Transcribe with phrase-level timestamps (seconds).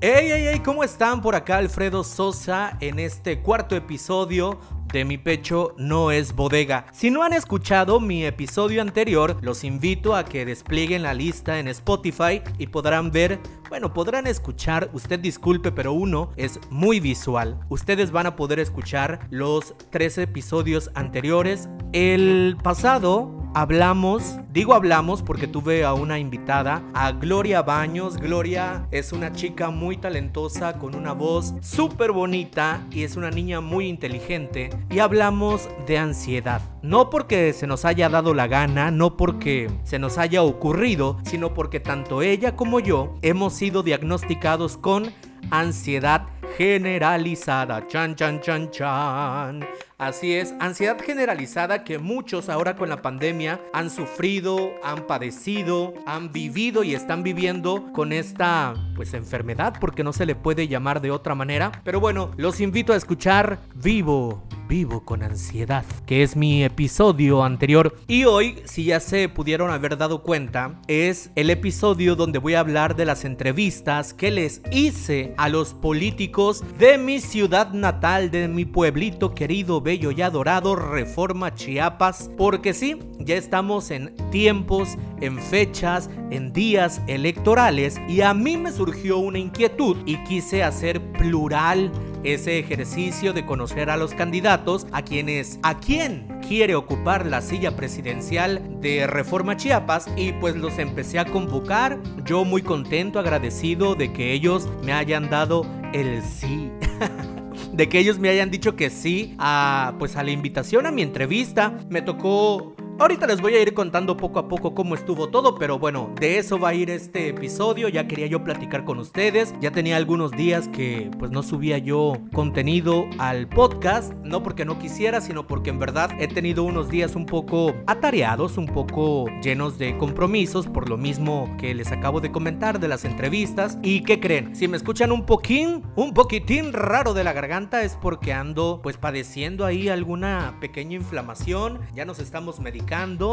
[0.00, 1.20] Hey, hey, hey, ¿cómo están?
[1.20, 4.60] Por acá Alfredo Sosa en este cuarto episodio
[4.92, 6.86] de mi pecho no es bodega.
[6.92, 11.66] Si no han escuchado mi episodio anterior, los invito a que desplieguen la lista en
[11.66, 13.40] Spotify y podrán ver,
[13.70, 17.58] bueno, podrán escuchar, usted disculpe, pero uno es muy visual.
[17.68, 21.68] Ustedes van a poder escuchar los tres episodios anteriores.
[21.92, 28.16] El pasado hablamos, digo hablamos porque tuve a una invitada, a Gloria Baños.
[28.16, 33.60] Gloria es una chica muy talentosa con una voz súper bonita y es una niña
[33.60, 34.70] muy inteligente.
[34.90, 36.62] Y hablamos de ansiedad.
[36.82, 41.52] No porque se nos haya dado la gana, no porque se nos haya ocurrido, sino
[41.52, 45.12] porque tanto ella como yo hemos sido diagnosticados con
[45.50, 47.88] ansiedad generalizada.
[47.88, 49.66] Chan, chan, chan, chan.
[49.98, 56.30] Así es, ansiedad generalizada que muchos ahora con la pandemia han sufrido, han padecido, han
[56.30, 61.10] vivido y están viviendo con esta pues enfermedad porque no se le puede llamar de
[61.10, 61.72] otra manera.
[61.82, 67.96] Pero bueno, los invito a escuchar Vivo Vivo con ansiedad, que es mi episodio anterior.
[68.06, 72.60] Y hoy, si ya se pudieron haber dado cuenta, es el episodio donde voy a
[72.60, 78.46] hablar de las entrevistas que les hice a los políticos de mi ciudad natal, de
[78.46, 82.30] mi pueblito querido, bello y adorado, Reforma Chiapas.
[82.36, 88.72] Porque sí, ya estamos en tiempos, en fechas, en días electorales y a mí me
[88.72, 91.90] surgió una inquietud y quise hacer plural
[92.24, 97.76] ese ejercicio de conocer a los candidatos, a quienes, a quién quiere ocupar la silla
[97.76, 101.98] presidencial de Reforma Chiapas y pues los empecé a convocar.
[102.24, 106.70] Yo muy contento, agradecido de que ellos me hayan dado el sí.
[107.72, 111.02] de que ellos me hayan dicho que sí a pues a la invitación a mi
[111.02, 111.78] entrevista.
[111.88, 115.78] Me tocó Ahorita les voy a ir contando poco a poco cómo estuvo todo, pero
[115.78, 117.88] bueno, de eso va a ir este episodio.
[117.88, 119.54] Ya quería yo platicar con ustedes.
[119.60, 124.80] Ya tenía algunos días que pues no subía yo contenido al podcast, no porque no
[124.80, 129.78] quisiera, sino porque en verdad he tenido unos días un poco atareados, un poco llenos
[129.78, 133.78] de compromisos, por lo mismo que les acabo de comentar de las entrevistas.
[133.80, 134.56] ¿Y qué creen?
[134.56, 138.96] Si me escuchan un poquín, un poquitín raro de la garganta es porque ando pues
[138.96, 141.78] padeciendo ahí alguna pequeña inflamación.
[141.94, 142.87] Ya nos estamos medicando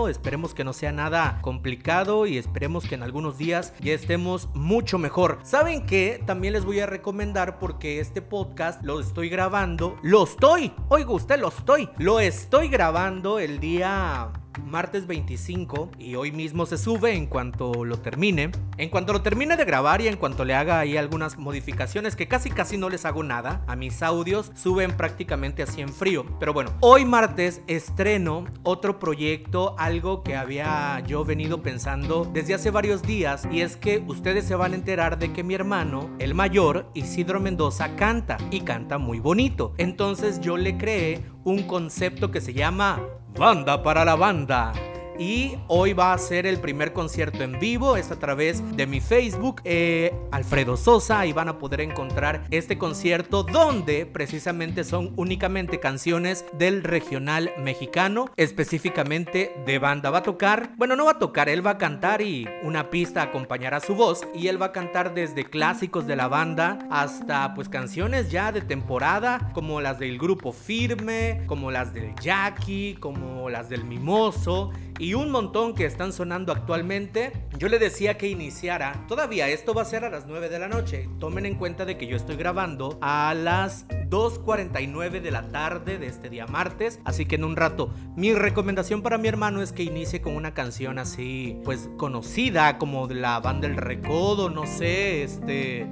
[0.09, 4.97] Esperemos que no sea nada complicado y esperemos que en algunos días ya estemos mucho
[4.97, 5.39] mejor.
[5.43, 6.21] ¿Saben qué?
[6.25, 9.97] También les voy a recomendar porque este podcast lo estoy grabando.
[10.01, 10.73] Lo estoy.
[10.89, 11.89] Oiga usted, lo estoy.
[11.97, 14.29] Lo estoy grabando el día
[14.63, 18.51] martes 25 y hoy mismo se sube en cuanto lo termine.
[18.77, 22.27] En cuanto lo termine de grabar y en cuanto le haga ahí algunas modificaciones que
[22.27, 26.25] casi casi no les hago nada, a mis audios suben prácticamente así en frío.
[26.39, 32.72] Pero bueno, hoy martes estreno otro proyecto, algo que había yo venido pensando desde hace
[32.72, 36.33] varios días y es que ustedes se van a enterar de que mi hermano, el
[36.33, 39.73] mayor, Isidro Mendoza, canta y canta muy bonito.
[39.77, 42.99] Entonces yo le creé un concepto que se llama
[43.38, 44.72] Banda para la Banda
[45.20, 49.02] y hoy va a ser el primer concierto en vivo, es a través de mi
[49.02, 55.80] Facebook, eh, Alfredo Sosa, y van a poder encontrar este concierto donde precisamente son únicamente
[55.80, 60.09] canciones del regional mexicano, específicamente de banda.
[60.09, 63.22] Va a tocar, bueno, no va a tocar, él va a cantar y una pista
[63.22, 67.70] acompañará su voz, y él va a cantar desde clásicos de la banda hasta pues
[67.70, 73.70] canciones ya de temporada, como las del grupo Firme, como las del Jackie, como las
[73.70, 77.31] del Mimoso y un montón que están sonando actualmente.
[77.57, 80.67] Yo le decía que iniciara, todavía esto va a ser a las 9 de la
[80.67, 81.09] noche.
[81.19, 86.07] Tomen en cuenta de que yo estoy grabando a las 2.49 de la tarde de
[86.07, 89.84] este día martes, así que en un rato mi recomendación para mi hermano es que
[89.84, 95.23] inicie con una canción así, pues conocida como de la banda El Recodo, no sé,
[95.23, 95.88] este...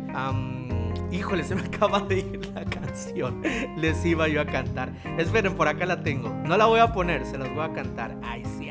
[1.11, 3.43] Híjole, se me acaba de ir la canción.
[3.77, 4.91] Les iba yo a cantar.
[5.19, 6.29] Esperen, por acá la tengo.
[6.29, 8.17] No la voy a poner, se las voy a cantar.
[8.23, 8.67] Ay, sí,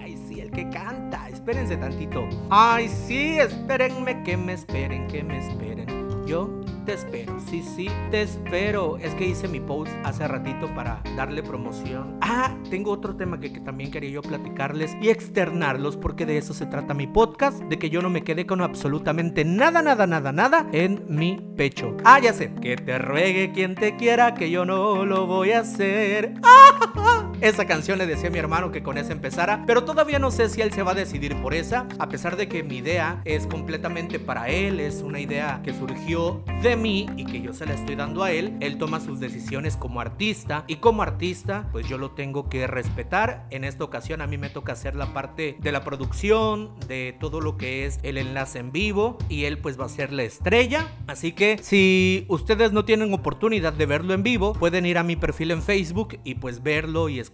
[0.53, 1.29] que canta.
[1.29, 2.29] Espérense tantito.
[2.51, 5.87] Ay, sí, espérenme, que me esperen, que me esperen.
[6.27, 7.39] Yo te espero.
[7.41, 8.97] Sí, sí, te espero.
[8.99, 12.19] Es que hice mi post hace ratito para darle promoción.
[12.21, 16.67] Ah, tengo otro tema que, también quería yo platicarles y externarlos porque de eso se
[16.67, 20.67] trata mi podcast, de que yo no me quedé con absolutamente nada, nada, nada, nada
[20.73, 21.97] en mi pecho.
[22.05, 25.61] Ah, ya sé, que te ruegue quien te quiera, que yo no lo voy a
[25.61, 26.35] hacer.
[26.43, 27.22] ¡Ah!
[27.43, 30.49] esa canción le decía a mi hermano que con esa empezara, pero todavía no sé
[30.49, 33.49] si él se va a decidir por esa, a pesar de que mi idea es
[33.49, 37.75] completamente para él, es una idea que surgió de mí y que yo se la
[37.75, 38.57] estoy dando a él.
[38.61, 43.49] Él toma sus decisiones como artista y como artista, pues yo lo tengo que respetar.
[43.51, 47.41] En esta ocasión a mí me toca hacer la parte de la producción, de todo
[47.41, 50.87] lo que es el enlace en vivo y él pues va a ser la estrella.
[51.09, 55.17] Así que si ustedes no tienen oportunidad de verlo en vivo, pueden ir a mi
[55.17, 57.32] perfil en Facebook y pues verlo y escucharlo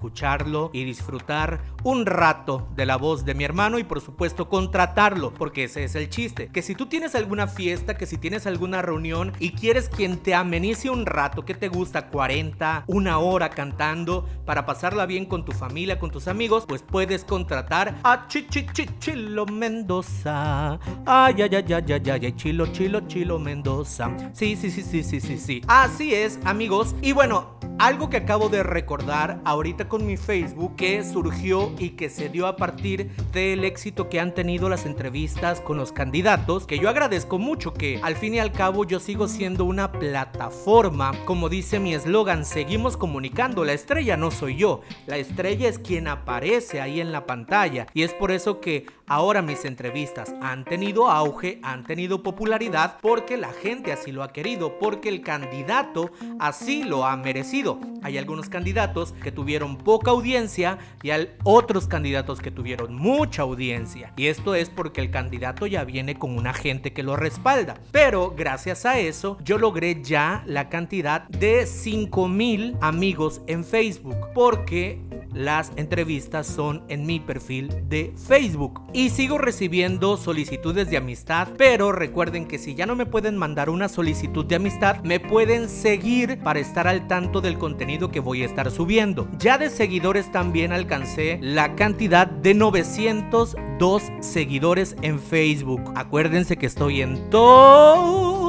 [0.73, 5.65] y disfrutar un rato de la voz de mi hermano y por supuesto contratarlo, porque
[5.65, 6.49] ese es el chiste.
[6.49, 10.35] Que si tú tienes alguna fiesta, que si tienes alguna reunión y quieres quien te
[10.35, 15.53] amenice un rato, que te gusta 40, una hora cantando para pasarla bien con tu
[15.53, 20.79] familia, con tus amigos, pues puedes contratar a Chichichichilo Mendoza.
[21.06, 24.11] Ay, ay, ay, ay, ay, ay, Chilo, Chilo, Chilo Mendoza.
[24.33, 25.62] Sí, sí, sí, sí, sí, sí, sí.
[25.69, 26.95] Así es, amigos.
[27.03, 32.11] Y bueno, algo que acabo de recordar ahorita con mi Facebook que surgió y que
[32.11, 36.79] se dio a partir del éxito que han tenido las entrevistas con los candidatos, que
[36.79, 41.49] yo agradezco mucho que al fin y al cabo yo sigo siendo una plataforma, como
[41.49, 46.81] dice mi eslogan, seguimos comunicando, la estrella no soy yo, la estrella es quien aparece
[46.81, 47.87] ahí en la pantalla.
[47.94, 53.37] Y es por eso que ahora mis entrevistas han tenido auge, han tenido popularidad porque
[53.37, 57.81] la gente así lo ha querido, porque el candidato así lo ha merecido.
[58.02, 64.12] Hay algunos candidatos que tuvieron poca audiencia y hay otros candidatos que tuvieron mucha audiencia.
[64.16, 67.75] Y esto es porque el candidato ya viene con una gente que lo respalda.
[67.90, 75.00] Pero gracias a eso yo logré ya la cantidad de 5000 amigos en Facebook porque
[75.32, 78.81] las entrevistas son en mi perfil de Facebook.
[78.99, 83.71] Y sigo recibiendo solicitudes de amistad, pero recuerden que si ya no me pueden mandar
[83.71, 88.43] una solicitud de amistad, me pueden seguir para estar al tanto del contenido que voy
[88.43, 89.29] a estar subiendo.
[89.39, 95.93] Ya de seguidores también alcancé la cantidad de 902 seguidores en Facebook.
[95.95, 97.31] Acuérdense que estoy en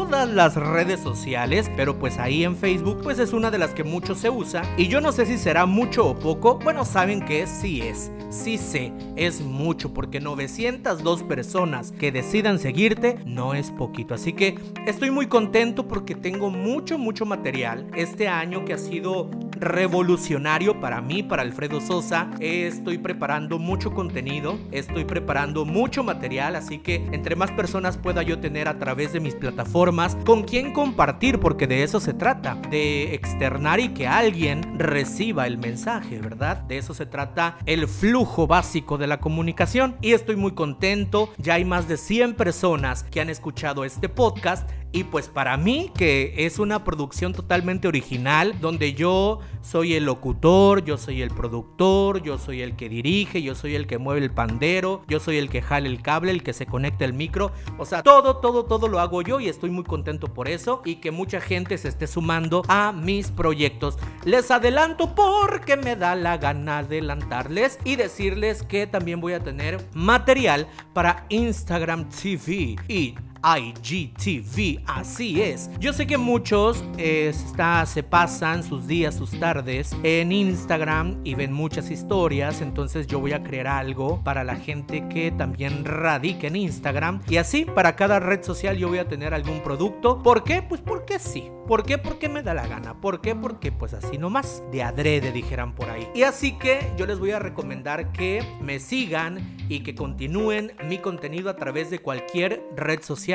[0.10, 3.84] todas las redes sociales, pero pues ahí en Facebook pues es una de las que
[3.84, 6.58] mucho se usa y yo no sé si será mucho o poco.
[6.64, 13.20] Bueno, saben que sí es, sí sé, es mucho porque 902 personas que decidan seguirte
[13.26, 14.16] no es poquito.
[14.16, 14.58] Así que
[14.88, 19.30] estoy muy contento porque tengo mucho, mucho material este año que ha sido
[19.60, 22.30] revolucionario para mí, para Alfredo Sosa.
[22.40, 28.40] Estoy preparando mucho contenido, estoy preparando mucho material, así que entre más personas pueda yo
[28.40, 33.14] tener a través de mis plataformas con quien compartir, porque de eso se trata, de
[33.14, 36.58] externar y que alguien reciba el mensaje, ¿verdad?
[36.64, 41.56] De eso se trata el flujo básico de la comunicación y estoy muy contento, ya
[41.56, 46.34] hay más de 100 personas que han escuchado este podcast y pues para mí, que
[46.38, 52.40] es una producción totalmente original, donde yo soy el locutor, yo soy el productor, yo
[52.40, 55.62] soy el que dirige, yo soy el que mueve el pandero, yo soy el que
[55.62, 57.52] jale el cable, el que se conecta el micro.
[57.78, 60.96] O sea, todo, todo, todo lo hago yo y estoy muy contento por eso y
[60.96, 64.00] que mucha gente se esté sumando a mis proyectos.
[64.26, 69.86] Les adelanto porque me da la gana adelantarles y decirles que también voy a tener
[69.94, 75.70] material para Instagram TV y IGTV, así es.
[75.80, 81.54] Yo sé que muchos está, se pasan sus días, sus tardes en Instagram y ven
[81.54, 86.58] muchas historias, entonces yo voy a crear algo para la gente que también radica en
[86.58, 90.22] Instagram y así para cada red social yo voy a tener algún producto.
[90.22, 90.62] ¿Por qué?
[90.62, 91.50] Pues porque sí.
[91.68, 92.00] ¿Por qué?
[92.00, 93.00] Porque me da la gana.
[93.00, 93.36] ¿Por qué?
[93.36, 96.08] Porque pues así nomás, de adrede dijeran por ahí.
[96.16, 100.98] Y así que yo les voy a recomendar que me sigan y que continúen mi
[100.98, 103.29] contenido a través de cualquier red social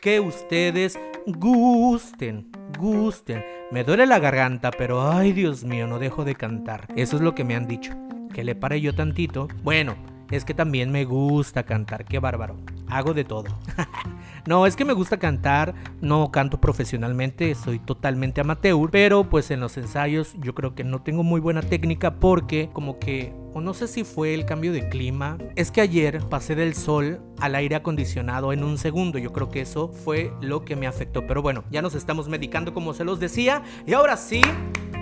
[0.00, 3.44] que ustedes gusten, gusten.
[3.70, 6.86] Me duele la garganta, pero ay Dios mío, no dejo de cantar.
[6.96, 7.92] Eso es lo que me han dicho.
[8.32, 9.48] Que le pare yo tantito.
[9.62, 9.96] Bueno,
[10.30, 12.56] es que también me gusta cantar, qué bárbaro.
[12.90, 13.48] Hago de todo.
[14.46, 19.60] no, es que me gusta cantar, no canto profesionalmente, soy totalmente amateur, pero pues en
[19.60, 23.74] los ensayos yo creo que no tengo muy buena técnica porque como que o no
[23.74, 27.76] sé si fue el cambio de clima, es que ayer pasé del sol al aire
[27.76, 29.18] acondicionado en un segundo.
[29.18, 31.26] Yo creo que eso fue lo que me afectó.
[31.26, 33.62] Pero bueno, ya nos estamos medicando como se los decía.
[33.86, 34.42] Y ahora sí,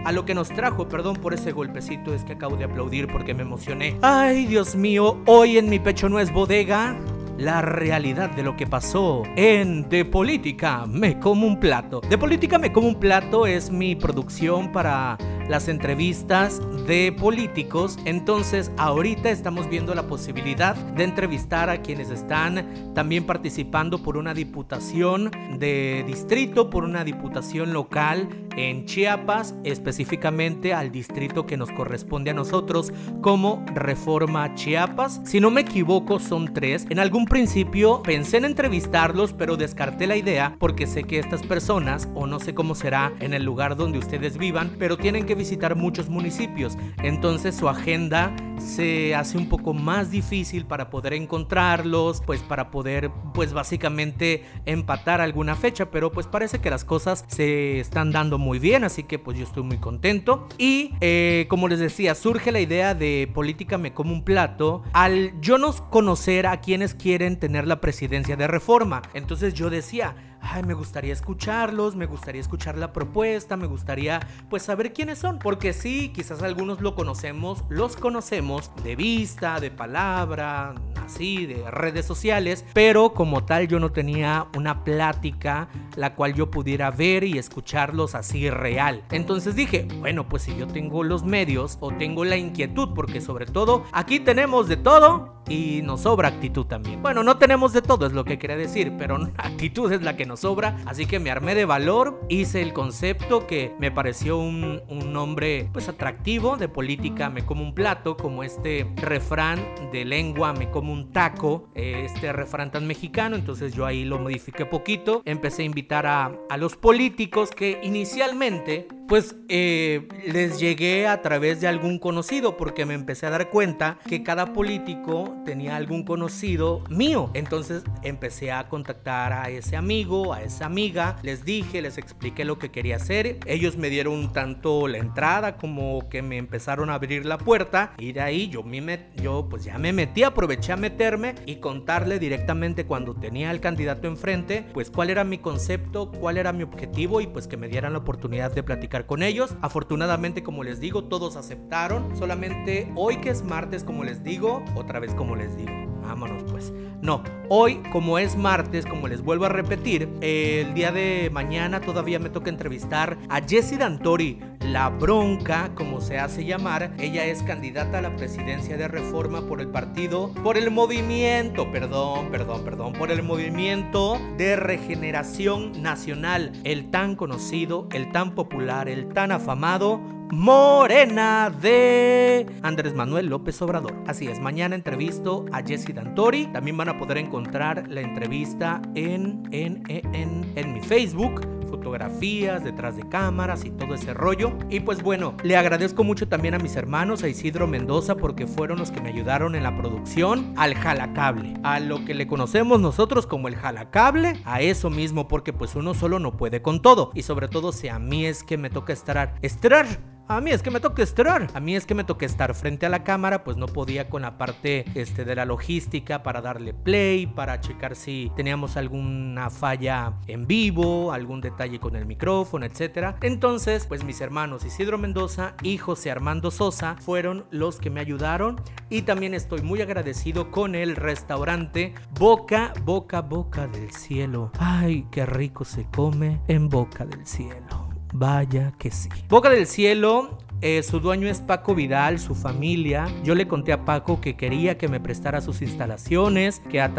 [0.04, 3.34] a lo que nos trajo, perdón por ese golpecito, es que acabo de aplaudir porque
[3.34, 3.96] me emocioné.
[4.02, 6.96] Ay, Dios mío, hoy en mi pecho no es bodega
[7.38, 12.00] la realidad de lo que pasó en De Política Me Como un Plato.
[12.00, 17.98] De Política Me Como un Plato es mi producción para las entrevistas de políticos.
[18.04, 24.34] Entonces ahorita estamos viendo la posibilidad de entrevistar a quienes están también participando por una
[24.34, 32.30] diputación de distrito, por una diputación local en Chiapas, específicamente al distrito que nos corresponde
[32.30, 35.20] a nosotros como Reforma Chiapas.
[35.24, 36.86] Si no me equivoco, son tres.
[36.88, 42.08] En algún principio pensé en entrevistarlos, pero descarté la idea porque sé que estas personas,
[42.14, 45.76] o no sé cómo será en el lugar donde ustedes vivan, pero tienen que visitar
[45.76, 46.76] muchos municipios.
[47.02, 53.10] Entonces su agenda se hace un poco más difícil para poder encontrarlos, pues para poder,
[53.34, 58.58] pues básicamente empatar alguna fecha, pero pues parece que las cosas se están dando muy
[58.58, 60.48] bien, así que pues yo estoy muy contento.
[60.58, 65.32] Y eh, como les decía, surge la idea de política me como un plato al
[65.40, 69.02] yo no conocer a quienes quieren tener la presidencia de reforma.
[69.14, 70.14] Entonces yo decía,
[70.46, 75.38] ay, me gustaría escucharlos, me gustaría escuchar la propuesta, me gustaría pues saber quiénes son,
[75.38, 80.74] porque sí, quizás algunos lo conocemos, los conocemos de vista, de palabra,
[81.04, 86.50] así, de redes sociales, pero como tal yo no tenía una plática la cual yo
[86.50, 89.02] pudiera ver y escucharlos así real.
[89.10, 93.46] Entonces dije, bueno, pues si yo tengo los medios o tengo la inquietud, porque sobre
[93.46, 97.02] todo aquí tenemos de todo y nos sobra actitud también.
[97.02, 100.26] Bueno, no tenemos de todo, es lo que quería decir, pero actitud es la que
[100.26, 100.76] nos sobra.
[100.86, 105.88] Así que me armé de valor, hice el concepto que me pareció un, nombre pues
[105.88, 109.60] atractivo de política, me como un plato, como este refrán
[109.92, 113.36] de lengua, me como un taco, eh, este refrán tan mexicano.
[113.36, 118.88] Entonces yo ahí lo modifiqué poquito, empecé a invitar a, a los políticos que inicialmente
[119.06, 123.98] pues eh, les llegué a través de algún conocido porque me empecé a dar cuenta
[124.08, 127.30] que cada político tenía algún conocido mío.
[127.34, 132.58] Entonces empecé a contactar a ese amigo, a esa amiga, les dije, les expliqué lo
[132.58, 133.38] que quería hacer.
[133.46, 138.12] Ellos me dieron tanto la entrada como que me empezaron a abrir la puerta y
[138.12, 142.86] de ahí yo, me, yo pues ya me metí, aproveché a meterme y contarle directamente
[142.86, 147.26] cuando tenía al candidato enfrente, pues cuál era mi concepto, cuál era mi objetivo y
[147.26, 149.54] pues que me dieran la oportunidad de platicar con ellos.
[149.60, 152.16] Afortunadamente, como les digo, todos aceptaron.
[152.16, 155.72] Solamente hoy que es martes, como les digo, otra vez como les digo.
[156.02, 156.72] Vámonos pues.
[157.02, 162.18] No, hoy como es martes, como les vuelvo a repetir, el día de mañana todavía
[162.18, 166.92] me toca entrevistar a Jessie Dantori, la bronca, como se hace llamar.
[166.98, 172.30] Ella es candidata a la presidencia de reforma por el partido, por el movimiento, perdón,
[172.30, 179.08] perdón, perdón, por el movimiento de regeneración nacional, el tan conocido, el tan popular, el
[179.08, 180.00] tan afamado
[180.30, 183.94] Morena de Andrés Manuel López Obrador.
[184.06, 186.46] Así es, mañana entrevisto a Jesse Dantori.
[186.48, 192.96] También van a poder encontrar la entrevista en, en, en, en, mi Facebook fotografías detrás
[192.96, 194.56] de cámaras y todo ese rollo.
[194.70, 198.78] Y pues bueno, le agradezco mucho también a mis hermanos, a Isidro Mendoza, porque fueron
[198.78, 203.26] los que me ayudaron en la producción, al jalacable, a lo que le conocemos nosotros
[203.26, 207.10] como el jalacable, a eso mismo, porque pues uno solo no puede con todo.
[207.12, 209.86] Y sobre todo si a mí es que me toca estar, estar
[210.28, 211.48] a mí es que me toca estar.
[211.54, 214.22] A mí es que me toca estar frente a la cámara, pues no podía con
[214.22, 220.14] la parte este, de la logística para darle play, para checar si teníamos alguna falla
[220.26, 223.16] en vivo, algún detalle con el micrófono, etc.
[223.22, 228.60] Entonces, pues mis hermanos Isidro Mendoza y José Armando Sosa fueron los que me ayudaron
[228.90, 234.50] y también estoy muy agradecido con el restaurante Boca, Boca, Boca del Cielo.
[234.58, 237.85] Ay, qué rico se come en Boca del Cielo.
[238.12, 239.08] Vaya que sí.
[239.28, 243.06] Boca del Cielo eh, su dueño es Paco Vidal, su familia.
[243.22, 246.90] Yo le conté a Paco que quería que me prestara sus instalaciones, que a,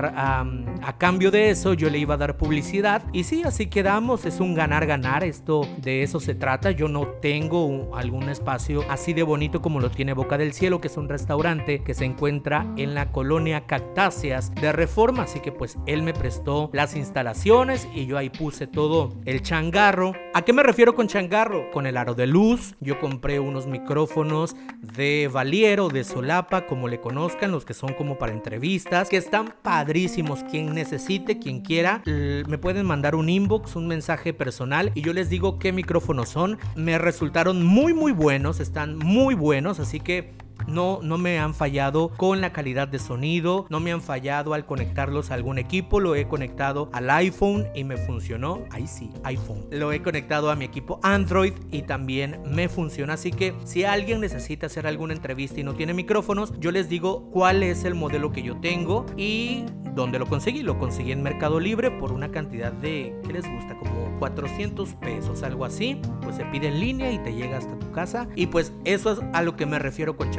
[1.00, 3.04] cambio de eso yo le iba a dar publicidad.
[3.14, 4.26] Y sí, así quedamos.
[4.26, 5.24] Es un ganar-ganar.
[5.24, 6.72] Esto de eso se trata.
[6.72, 10.88] Yo no tengo algún espacio así de bonito como lo tiene Boca del Cielo, que
[10.88, 15.24] es un restaurante que se encuentra en la colonia Cactáceas de Reforma.
[15.24, 20.14] Así que pues él me prestó las instalaciones y yo ahí puse todo el changarro.
[20.34, 21.72] ¿A qué me refiero con changarro?
[21.72, 22.76] Con el aro de luz.
[22.80, 28.18] Yo compré unos micrófonos de Valiero, de Solapa, como le conozcan, los que son como
[28.18, 30.44] para entrevistas, que están padrísimos.
[30.44, 35.30] Quien necesite, quien quiera, me pueden mandar un inbox, un mensaje personal y yo les
[35.30, 36.58] digo qué micrófonos son.
[36.76, 40.34] Me resultaron muy, muy buenos, están muy buenos, así que
[40.68, 44.66] no, no me han fallado con la calidad de sonido, no me han fallado al
[44.66, 48.66] conectarlos a algún equipo, lo he conectado al iPhone y me funcionó.
[48.72, 49.68] Ahí sí, iPhone.
[49.72, 53.14] Lo he conectado a mi equipo Android y también me funciona.
[53.14, 57.30] Así que si alguien necesita hacer alguna entrevista y no tiene micrófonos, yo les digo
[57.32, 59.66] cuál es el modelo que yo tengo y
[59.98, 60.62] ¿Dónde lo conseguí?
[60.62, 63.76] Lo conseguí en Mercado Libre por una cantidad de, ¿qué les gusta?
[63.80, 66.00] Como 400 pesos, algo así.
[66.22, 68.28] Pues se pide en línea y te llega hasta tu casa.
[68.36, 70.30] Y pues eso es a lo que me refiero con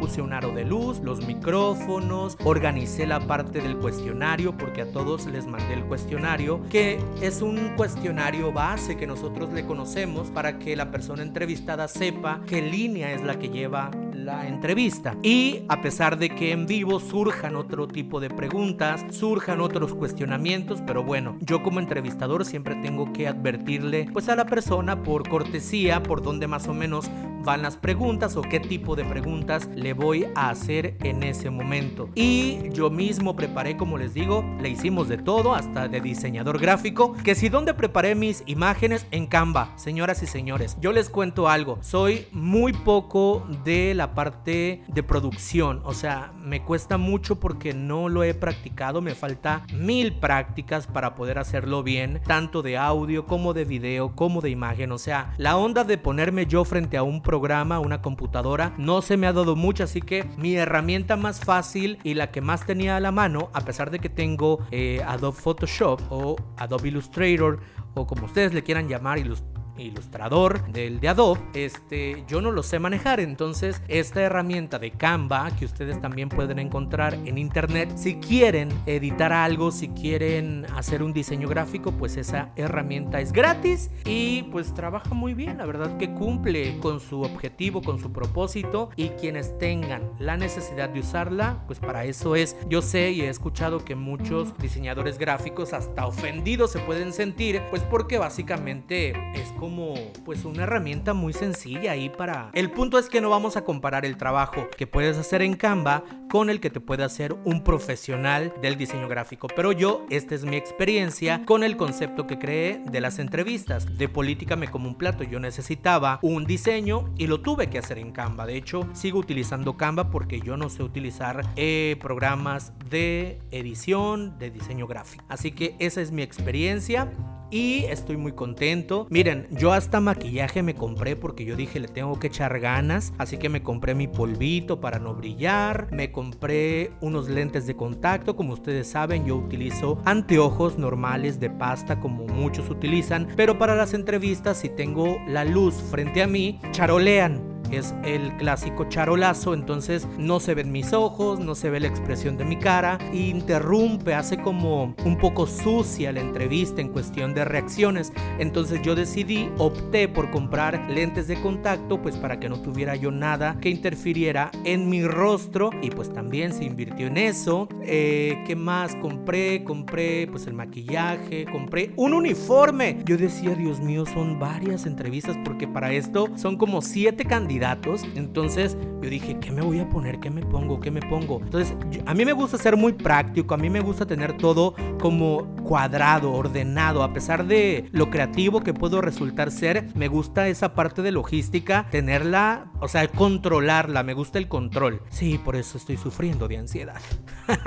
[0.00, 5.26] Puse un aro de luz, los micrófonos, organicé la parte del cuestionario porque a todos
[5.26, 10.76] les mandé el cuestionario, que es un cuestionario base que nosotros le conocemos para que
[10.76, 13.90] la persona entrevistada sepa qué línea es la que lleva
[14.24, 15.16] la entrevista.
[15.22, 20.80] Y a pesar de que en vivo surjan otro tipo de preguntas, surjan otros cuestionamientos,
[20.86, 26.02] pero bueno, yo como entrevistador siempre tengo que advertirle pues a la persona por cortesía,
[26.02, 27.10] por donde más o menos
[27.44, 32.10] van las preguntas o qué tipo de preguntas le voy a hacer en ese momento.
[32.14, 37.14] Y yo mismo preparé, como les digo, le hicimos de todo, hasta de diseñador gráfico,
[37.24, 41.78] que si donde preparé mis imágenes en Canva, señoras y señores, yo les cuento algo,
[41.80, 48.22] soy muy poco de la de producción, o sea, me cuesta mucho porque no lo
[48.22, 53.64] he practicado, me falta mil prácticas para poder hacerlo bien, tanto de audio como de
[53.64, 57.80] video, como de imagen, o sea, la onda de ponerme yo frente a un programa,
[57.80, 62.12] una computadora, no se me ha dado mucho, así que mi herramienta más fácil y
[62.12, 66.00] la que más tenía a la mano, a pesar de que tengo eh, Adobe Photoshop
[66.10, 67.60] o Adobe Illustrator
[67.94, 72.62] o como ustedes le quieran llamar, Illustrator ilustrador del de Adobe, este, yo no lo
[72.62, 73.20] sé manejar.
[73.20, 79.32] Entonces, esta herramienta de Canva, que ustedes también pueden encontrar en internet, si quieren editar
[79.32, 85.14] algo, si quieren hacer un diseño gráfico, pues esa herramienta es gratis y pues trabaja
[85.14, 85.58] muy bien.
[85.58, 90.88] La verdad que cumple con su objetivo, con su propósito y quienes tengan la necesidad
[90.88, 92.56] de usarla, pues para eso es.
[92.68, 97.82] Yo sé y he escuchado que muchos diseñadores gráficos hasta ofendidos se pueden sentir, pues
[97.82, 102.50] porque básicamente es como como pues una herramienta muy sencilla ahí para...
[102.54, 106.02] El punto es que no vamos a comparar el trabajo que puedes hacer en Canva
[106.28, 109.46] con el que te puede hacer un profesional del diseño gráfico.
[109.54, 113.96] Pero yo, esta es mi experiencia con el concepto que creé de las entrevistas.
[113.96, 115.22] De política me como un plato.
[115.22, 118.46] Yo necesitaba un diseño y lo tuve que hacer en Canva.
[118.46, 124.50] De hecho, sigo utilizando Canva porque yo no sé utilizar eh, programas de edición, de
[124.50, 125.24] diseño gráfico.
[125.28, 127.08] Así que esa es mi experiencia
[127.50, 129.06] y estoy muy contento.
[129.10, 133.36] Miren, yo hasta maquillaje me compré porque yo dije le tengo que echar ganas, así
[133.36, 138.52] que me compré mi polvito para no brillar, me compré unos lentes de contacto, como
[138.52, 144.58] ustedes saben yo utilizo anteojos normales de pasta como muchos utilizan, pero para las entrevistas
[144.58, 150.54] si tengo la luz frente a mí, charolean es el clásico charolazo, entonces no se
[150.54, 155.18] ven mis ojos, no se ve la expresión de mi cara, interrumpe, hace como un
[155.18, 158.12] poco sucia la entrevista en cuestión de reacciones.
[158.38, 163.10] Entonces yo decidí, opté por comprar lentes de contacto, pues para que no tuviera yo
[163.10, 167.68] nada que interfiriera en mi rostro y pues también se invirtió en eso.
[167.82, 169.64] Eh, ¿Qué más compré?
[169.64, 172.98] Compré pues el maquillaje, compré un uniforme.
[173.04, 178.02] Yo decía, Dios mío, son varias entrevistas porque para esto son como siete candidatos datos.
[178.16, 180.18] Entonces yo dije, ¿qué me voy a poner?
[180.18, 180.80] ¿Qué me pongo?
[180.80, 181.40] ¿Qué me pongo?
[181.42, 181.74] Entonces
[182.06, 186.32] a mí me gusta ser muy práctico, a mí me gusta tener todo como cuadrado,
[186.32, 191.12] ordenado, a pesar de lo creativo que puedo resultar ser, me gusta esa parte de
[191.12, 195.02] logística, tenerla, o sea, controlarla, me gusta el control.
[195.10, 197.00] Sí, por eso estoy sufriendo de ansiedad.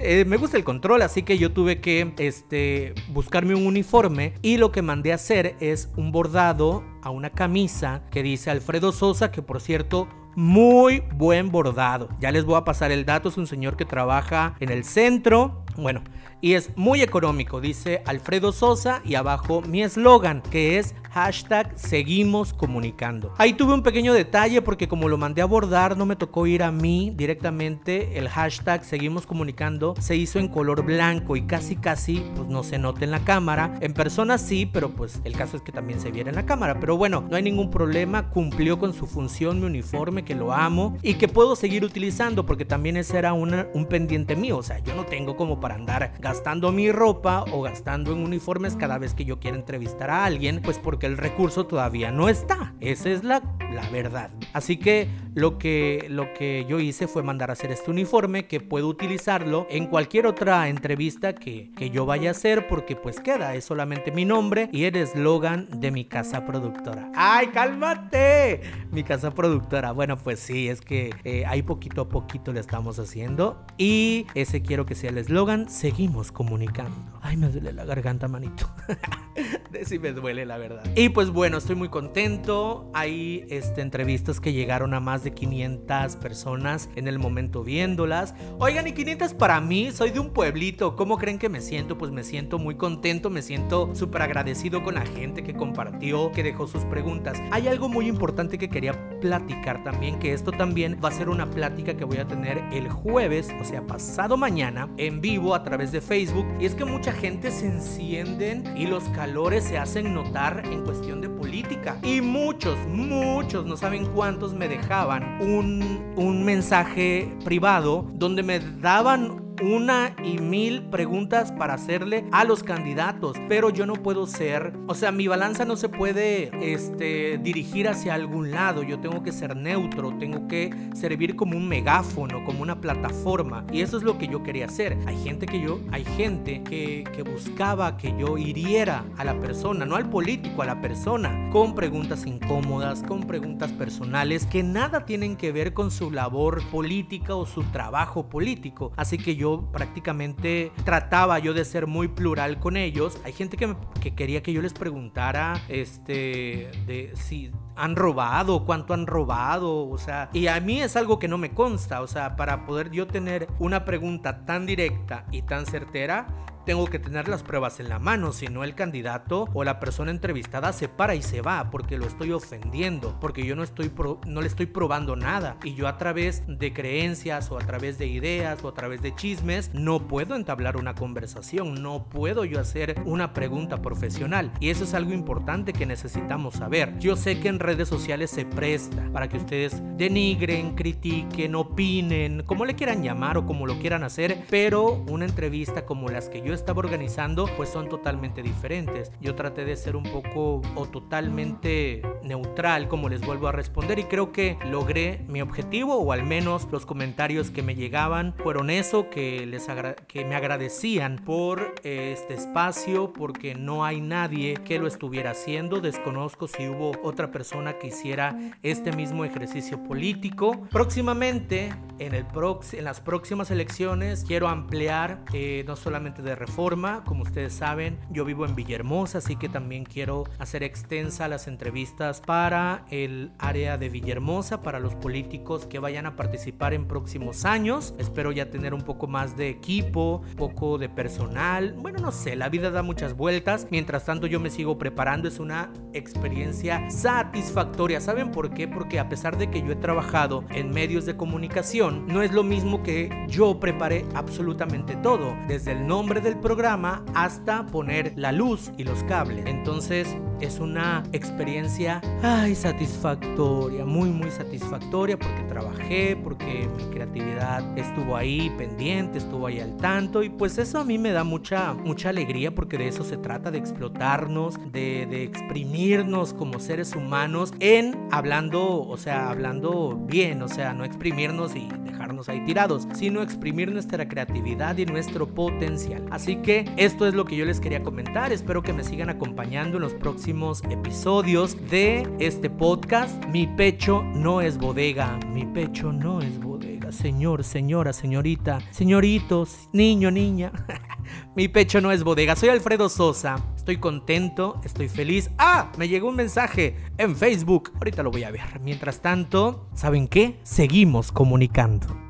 [0.00, 4.56] Eh, me gusta el control, así que yo tuve que este, buscarme un uniforme y
[4.56, 9.30] lo que mandé a hacer es un bordado a una camisa que dice Alfredo Sosa,
[9.38, 12.08] que por cierto muy buen bordado.
[12.18, 15.64] Ya les voy a pasar el dato, es un señor que trabaja en el centro.
[15.78, 16.02] Bueno,
[16.40, 22.52] y es muy económico, dice Alfredo Sosa y abajo mi eslogan que es hashtag seguimos
[22.52, 23.32] comunicando.
[23.38, 26.62] Ahí tuve un pequeño detalle porque como lo mandé a abordar no me tocó ir
[26.62, 32.24] a mí directamente, el hashtag seguimos comunicando se hizo en color blanco y casi casi
[32.34, 35.62] pues no se nota en la cámara, en persona sí, pero pues el caso es
[35.62, 38.94] que también se viera en la cámara, pero bueno, no hay ningún problema, cumplió con
[38.94, 43.18] su función mi uniforme que lo amo y que puedo seguir utilizando porque también ese
[43.18, 47.44] era un pendiente mío, o sea, yo no tengo como para andar gastando mi ropa
[47.52, 51.16] o gastando en uniformes cada vez que yo quiera entrevistar a alguien, pues porque el
[51.16, 52.74] recurso todavía no está.
[52.80, 54.30] Esa es la, la verdad.
[54.52, 58.60] Así que lo, que lo que yo hice fue mandar a hacer este uniforme que
[58.60, 63.54] puedo utilizarlo en cualquier otra entrevista que, que yo vaya a hacer porque pues queda,
[63.54, 67.10] es solamente mi nombre y el eslogan de mi casa productora.
[67.14, 68.60] ¡Ay, cálmate!
[68.90, 69.92] Mi casa productora.
[69.92, 74.62] Bueno, pues sí, es que eh, ahí poquito a poquito le estamos haciendo y ese
[74.62, 75.57] quiero que sea el eslogan.
[75.66, 77.17] Seguimos comunicando.
[77.22, 78.70] Ay, me duele la garganta, manito.
[79.70, 80.82] de si me duele, la verdad.
[80.94, 82.90] Y pues bueno, estoy muy contento.
[82.94, 88.34] Hay este, entrevistas que llegaron a más de 500 personas en el momento viéndolas.
[88.58, 90.96] Oigan, y 500 para mí, soy de un pueblito.
[90.96, 91.98] ¿Cómo creen que me siento?
[91.98, 96.42] Pues me siento muy contento, me siento súper agradecido con la gente que compartió, que
[96.42, 97.40] dejó sus preguntas.
[97.50, 101.50] Hay algo muy importante que quería platicar también, que esto también va a ser una
[101.50, 105.92] plática que voy a tener el jueves, o sea, pasado mañana, en vivo a través
[105.92, 106.46] de Facebook.
[106.60, 111.28] Y es que gente se encienden y los calores se hacen notar en cuestión de
[111.28, 111.98] política.
[112.02, 119.47] Y muchos, muchos, no saben cuántos me dejaban un, un mensaje privado donde me daban
[119.62, 124.94] una y mil preguntas para hacerle a los candidatos, pero yo no puedo ser, o
[124.94, 129.56] sea, mi balanza no se puede este, dirigir hacia algún lado, yo tengo que ser
[129.56, 134.28] neutro, tengo que servir como un megáfono, como una plataforma, y eso es lo que
[134.28, 134.98] yo quería hacer.
[135.06, 139.84] Hay gente que yo, hay gente que, que buscaba que yo hiriera a la persona,
[139.84, 145.36] no al político, a la persona, con preguntas incómodas, con preguntas personales que nada tienen
[145.36, 148.92] que ver con su labor política o su trabajo político.
[148.96, 153.18] Así que yo prácticamente trataba yo de ser muy plural con ellos.
[153.24, 158.92] Hay gente que, que quería que yo les preguntara este, de si han robado, cuánto
[158.92, 162.34] han robado, o sea, y a mí es algo que no me consta, o sea,
[162.34, 166.26] para poder yo tener una pregunta tan directa y tan certera,
[166.68, 170.10] tengo que tener las pruebas en la mano, si no el candidato o la persona
[170.10, 173.90] entrevistada se para y se va porque lo estoy ofendiendo, porque yo no estoy
[174.26, 178.08] no le estoy probando nada y yo a través de creencias o a través de
[178.08, 183.00] ideas o a través de chismes no puedo entablar una conversación, no puedo yo hacer
[183.06, 186.98] una pregunta profesional y eso es algo importante que necesitamos saber.
[186.98, 192.66] Yo sé que en redes sociales se presta para que ustedes denigren, critiquen, opinen, como
[192.66, 196.57] le quieran llamar o como lo quieran hacer, pero una entrevista como las que yo
[196.58, 199.12] estaba organizando pues son totalmente diferentes.
[199.20, 204.04] Yo traté de ser un poco o totalmente neutral como les vuelvo a responder y
[204.04, 209.10] creo que logré mi objetivo o al menos los comentarios que me llegaban fueron eso
[209.10, 209.68] que les
[210.06, 215.80] que me agradecían por eh, este espacio porque no hay nadie que lo estuviera haciendo.
[215.80, 220.66] Desconozco si hubo otra persona que hiciera este mismo ejercicio político.
[220.70, 222.24] Próximamente en el
[222.72, 227.04] en las próximas elecciones quiero ampliar eh, no solamente de forma.
[227.04, 232.20] Como ustedes saben, yo vivo en Villahermosa, así que también quiero hacer extensa las entrevistas
[232.20, 237.94] para el área de Villahermosa, para los políticos que vayan a participar en próximos años.
[237.98, 241.74] Espero ya tener un poco más de equipo, un poco de personal.
[241.78, 243.66] Bueno, no sé, la vida da muchas vueltas.
[243.70, 245.28] Mientras tanto, yo me sigo preparando.
[245.28, 248.00] Es una experiencia satisfactoria.
[248.00, 248.68] ¿Saben por qué?
[248.68, 252.42] Porque a pesar de que yo he trabajado en medios de comunicación, no es lo
[252.42, 255.36] mismo que yo preparé absolutamente todo.
[255.46, 259.44] Desde el nombre del programa hasta poner la luz y los cables.
[259.46, 260.08] Entonces
[260.40, 268.50] es una experiencia ay, satisfactoria, muy muy satisfactoria porque trabajé, porque mi creatividad estuvo ahí
[268.56, 272.54] pendiente, estuvo ahí al tanto y pues eso a mí me da mucha mucha alegría
[272.54, 278.82] porque de eso se trata, de explotarnos, de, de exprimirnos como seres humanos en hablando,
[278.82, 281.68] o sea, hablando bien, o sea, no exprimirnos y
[282.08, 286.06] dejarnos ahí tirados, sino exprimir nuestra creatividad y nuestro potencial.
[286.10, 288.32] Así que esto es lo que yo les quería comentar.
[288.32, 293.22] Espero que me sigan acompañando en los próximos episodios de este podcast.
[293.26, 295.18] Mi pecho no es bodega.
[295.34, 296.57] Mi pecho no es bodega.
[296.92, 300.52] Señor, señora, señorita, señoritos, niño, niña.
[301.36, 302.36] Mi pecho no es bodega.
[302.36, 303.36] Soy Alfredo Sosa.
[303.56, 305.30] Estoy contento, estoy feliz.
[305.38, 307.72] Ah, me llegó un mensaje en Facebook.
[307.76, 308.60] Ahorita lo voy a ver.
[308.60, 310.40] Mientras tanto, ¿saben qué?
[310.42, 312.07] Seguimos comunicando.